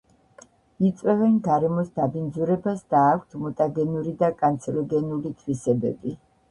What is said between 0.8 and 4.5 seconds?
იწვევენ გარემოს დაბინძურებას და აქვთ მუტაგენური და